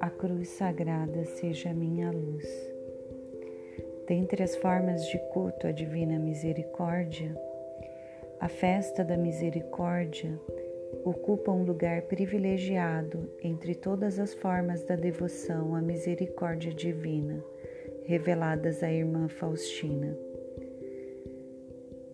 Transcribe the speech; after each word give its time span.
A 0.00 0.10
cruz 0.10 0.48
sagrada 0.48 1.24
seja 1.24 1.70
a 1.70 1.74
minha 1.74 2.10
luz. 2.10 2.44
Dentre 4.06 4.42
as 4.42 4.56
formas 4.56 5.06
de 5.06 5.18
culto 5.32 5.66
à 5.66 5.72
divina 5.72 6.18
misericórdia, 6.18 7.34
a 8.40 8.48
festa 8.48 9.04
da 9.04 9.16
misericórdia 9.16 10.38
ocupa 11.04 11.52
um 11.52 11.64
lugar 11.64 12.02
privilegiado 12.02 13.30
entre 13.42 13.74
todas 13.74 14.18
as 14.18 14.34
formas 14.34 14.82
da 14.84 14.96
devoção 14.96 15.74
à 15.74 15.80
misericórdia 15.80 16.72
divina 16.72 17.42
reveladas 18.04 18.82
à 18.82 18.92
irmã 18.92 19.28
Faustina. 19.28 20.33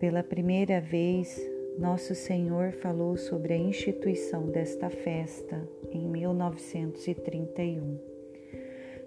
Pela 0.01 0.23
primeira 0.23 0.81
vez, 0.81 1.39
Nosso 1.77 2.15
Senhor 2.15 2.71
falou 2.71 3.15
sobre 3.15 3.53
a 3.53 3.57
instituição 3.57 4.47
desta 4.47 4.89
festa 4.89 5.61
em 5.91 6.07
1931, 6.07 7.99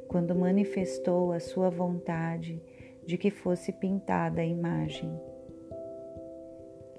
quando 0.07 0.37
manifestou 0.37 1.33
a 1.33 1.41
sua 1.41 1.69
vontade 1.69 2.63
de 3.05 3.19
que 3.19 3.29
fosse 3.29 3.73
pintada 3.73 4.41
a 4.41 4.45
imagem. 4.45 5.11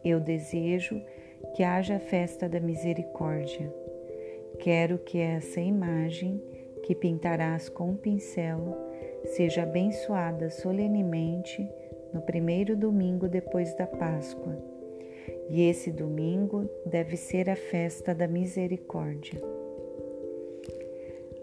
Eu 0.04 0.20
desejo 0.20 1.02
que 1.56 1.64
haja 1.64 1.96
a 1.96 2.00
festa 2.00 2.50
da 2.50 2.60
misericórdia. 2.60 3.74
Quero 4.60 4.98
que 4.98 5.20
essa 5.20 5.62
imagem, 5.62 6.44
que 6.84 6.94
pintarás 6.94 7.70
com 7.70 7.96
pincel, 7.96 8.76
seja 9.24 9.64
abençoada 9.64 10.50
solenemente 10.50 11.66
no 12.14 12.22
primeiro 12.22 12.76
domingo 12.76 13.28
depois 13.28 13.76
da 13.76 13.88
Páscoa. 13.88 14.58
E 15.50 15.62
esse 15.64 15.92
domingo 15.92 16.70
deve 16.86 17.18
ser 17.18 17.50
a 17.50 17.56
festa 17.56 18.14
da 18.14 18.28
misericórdia. 18.28 19.42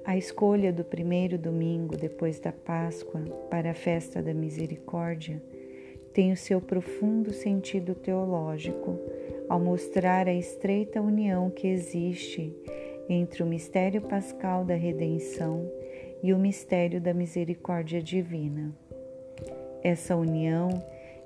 A 0.04 0.16
escolha 0.16 0.72
do 0.72 0.84
primeiro 0.84 1.38
domingo 1.38 1.96
depois 1.96 2.40
da 2.40 2.52
Páscoa 2.52 3.20
para 3.48 3.70
a 3.70 3.74
festa 3.74 4.20
da 4.20 4.34
misericórdia 4.34 5.40
tem 6.12 6.32
o 6.32 6.36
seu 6.36 6.60
profundo 6.60 7.32
sentido 7.32 7.94
teológico 7.94 8.98
ao 9.48 9.60
mostrar 9.60 10.26
a 10.26 10.34
estreita 10.34 11.00
união 11.00 11.50
que 11.50 11.68
existe 11.68 12.54
entre 13.08 13.42
o 13.42 13.46
mistério 13.46 14.02
pascal 14.02 14.64
da 14.64 14.74
redenção 14.74 15.70
e 16.22 16.32
o 16.32 16.38
mistério 16.38 17.00
da 17.00 17.12
misericórdia 17.12 18.02
divina. 18.02 18.74
Essa 19.82 20.14
união 20.14 20.68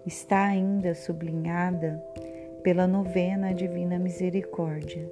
está 0.06 0.46
ainda 0.46 0.94
sublinhada 0.94 2.02
pela 2.62 2.86
novena 2.86 3.52
Divina 3.52 3.98
Misericórdia, 3.98 5.06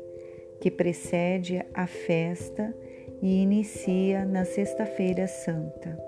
que 0.61 0.71
precede 0.71 1.65
a 1.75 1.87
festa 1.87 2.75
e 3.21 3.43
inicia 3.43 4.25
na 4.25 4.45
Sexta-feira 4.45 5.27
Santa, 5.27 5.99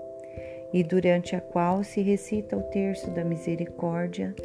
e 0.73 0.83
durante 0.83 1.35
a 1.35 1.41
qual 1.41 1.83
se 1.83 2.01
recita 2.01 2.57
o 2.57 2.63
terço 2.63 3.11
da 3.11 3.23
misericórdia 3.23 4.35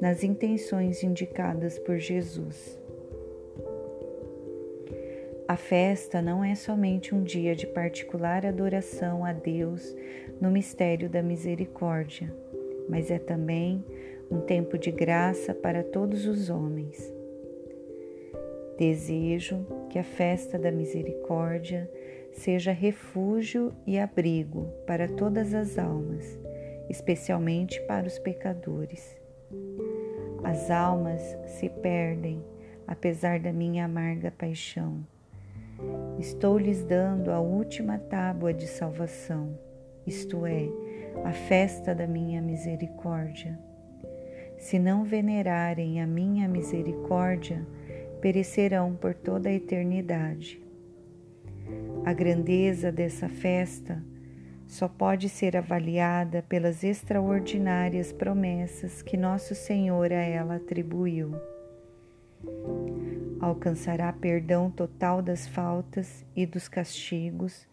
nas 0.00 0.24
intenções 0.24 1.02
indicadas 1.02 1.78
por 1.78 1.98
Jesus. 1.98 2.80
A 5.50 5.56
festa 5.56 6.22
não 6.22 6.44
é 6.44 6.54
somente 6.54 7.12
um 7.12 7.24
dia 7.24 7.56
de 7.56 7.66
particular 7.66 8.46
adoração 8.46 9.24
a 9.24 9.32
Deus 9.32 9.96
no 10.40 10.48
mistério 10.48 11.10
da 11.10 11.24
misericórdia, 11.24 12.32
mas 12.88 13.10
é 13.10 13.18
também 13.18 13.84
um 14.30 14.38
tempo 14.42 14.78
de 14.78 14.92
graça 14.92 15.52
para 15.52 15.82
todos 15.82 16.24
os 16.24 16.50
homens. 16.50 17.12
Desejo 18.78 19.66
que 19.88 19.98
a 19.98 20.04
festa 20.04 20.56
da 20.56 20.70
misericórdia 20.70 21.90
seja 22.30 22.70
refúgio 22.70 23.74
e 23.84 23.98
abrigo 23.98 24.72
para 24.86 25.08
todas 25.08 25.52
as 25.52 25.76
almas, 25.80 26.38
especialmente 26.88 27.80
para 27.88 28.06
os 28.06 28.20
pecadores. 28.20 29.18
As 30.44 30.70
almas 30.70 31.20
se 31.44 31.68
perdem 31.68 32.40
apesar 32.86 33.40
da 33.40 33.52
minha 33.52 33.86
amarga 33.86 34.30
paixão 34.30 35.04
Estou 36.18 36.58
lhes 36.58 36.84
dando 36.84 37.30
a 37.30 37.40
última 37.40 37.98
tábua 37.98 38.52
de 38.52 38.66
salvação, 38.66 39.58
isto 40.06 40.44
é, 40.44 40.68
a 41.24 41.32
festa 41.32 41.94
da 41.94 42.06
minha 42.06 42.42
misericórdia. 42.42 43.58
Se 44.58 44.78
não 44.78 45.04
venerarem 45.04 46.02
a 46.02 46.06
minha 46.06 46.46
misericórdia, 46.46 47.66
perecerão 48.20 48.94
por 48.94 49.14
toda 49.14 49.48
a 49.48 49.52
eternidade. 49.52 50.62
A 52.04 52.12
grandeza 52.12 52.92
dessa 52.92 53.28
festa 53.28 54.02
só 54.66 54.86
pode 54.86 55.28
ser 55.28 55.56
avaliada 55.56 56.42
pelas 56.42 56.84
extraordinárias 56.84 58.12
promessas 58.12 59.02
que 59.02 59.16
Nosso 59.16 59.54
Senhor 59.54 60.12
a 60.12 60.22
ela 60.22 60.56
atribuiu 60.56 61.34
alcançará 63.40 64.12
perdão 64.12 64.70
total 64.70 65.22
das 65.22 65.46
faltas 65.48 66.24
e 66.36 66.44
dos 66.44 66.68
castigos 66.68 67.66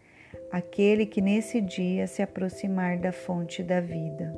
aquele 0.52 1.06
que 1.06 1.22
nesse 1.22 1.60
dia 1.60 2.08
se 2.08 2.22
aproximar 2.22 2.98
da 2.98 3.12
fonte 3.12 3.62
da 3.62 3.80
vida. 3.82 4.38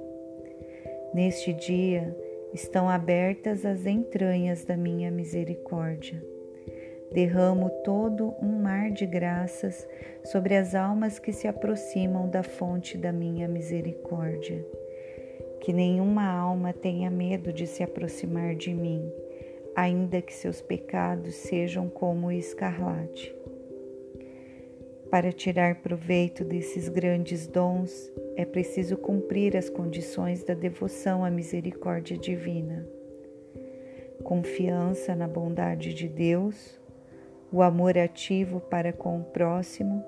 Neste 1.14 1.54
dia 1.54 2.16
estão 2.54 2.90
abertas 2.90 3.66
as 3.66 3.86
entranhas 3.86 4.64
da 4.66 4.76
minha 4.76 5.12
misericórdia. 5.12 6.24
Derramo 7.12 7.70
todo 7.84 8.36
um 8.42 8.62
mar 8.62 8.92
de 8.92 9.06
graças 9.06 9.88
sobre 10.24 10.56
as 10.56 10.76
almas 10.76 11.18
que 11.18 11.32
se 11.32 11.48
aproximam 11.48 12.30
da 12.30 12.44
fonte 12.44 12.98
da 12.98 13.12
minha 13.12 13.48
misericórdia. 13.48 14.64
Que 15.60 15.74
nenhuma 15.74 16.26
alma 16.26 16.72
tenha 16.72 17.10
medo 17.10 17.52
de 17.52 17.66
se 17.66 17.84
aproximar 17.84 18.56
de 18.56 18.74
mim 18.74 19.12
ainda 19.76 20.22
que 20.22 20.34
seus 20.34 20.62
pecados 20.62 21.36
sejam 21.36 21.90
como 21.90 22.28
o 22.28 22.32
escarlate. 22.32 23.36
Para 25.10 25.32
tirar 25.32 25.82
proveito 25.82 26.44
desses 26.44 26.88
grandes 26.88 27.48
dons, 27.48 28.12
é 28.36 28.46
preciso 28.46 28.96
cumprir 28.96 29.58
as 29.58 29.70
condições 29.70 30.44
da 30.44 30.54
devoção 30.54 31.26
à 31.26 31.32
misericórdia 31.32 32.18
divina. 32.18 32.88
Confiança 34.24 35.16
na 35.16 35.28
bondade 35.28 35.94
de 35.94 36.08
Deus, 36.08 36.80
o 37.52 37.64
amor 37.64 37.98
ativo 37.98 38.60
para 38.60 38.94
com 38.94 39.20
o 39.20 39.24
próximo 39.24 40.04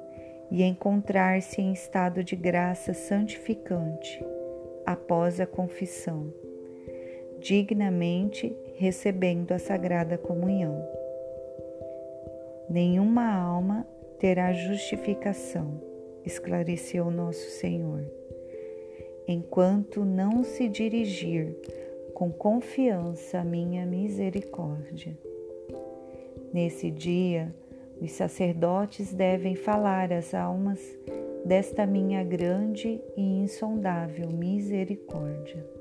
e 0.52 0.62
encontrar-se 0.62 1.62
em 1.62 1.74
estado 1.74 2.24
de 2.24 2.36
graça 2.36 2.94
santificante 2.94 4.24
após 4.86 5.40
a 5.40 5.48
confissão 5.48 6.32
dignamente 7.42 8.56
recebendo 8.82 9.52
a 9.52 9.60
Sagrada 9.60 10.18
Comunhão. 10.18 10.84
Nenhuma 12.68 13.32
alma 13.32 13.86
terá 14.18 14.52
justificação, 14.54 15.80
esclareceu 16.26 17.12
nosso 17.12 17.48
Senhor, 17.60 18.04
enquanto 19.28 20.04
não 20.04 20.44
se 20.44 20.68
dirigir 20.68 21.56
com 22.16 22.32
confiança 22.32 23.42
à 23.42 23.44
minha 23.44 23.86
misericórdia. 23.86 25.16
Nesse 26.52 26.90
dia, 26.90 27.54
os 28.02 28.12
sacerdotes 28.14 29.14
devem 29.14 29.54
falar 29.54 30.12
às 30.12 30.34
almas 30.34 30.80
desta 31.46 31.86
minha 31.86 32.24
grande 32.24 33.00
e 33.16 33.22
insondável 33.22 34.32
misericórdia. 34.32 35.81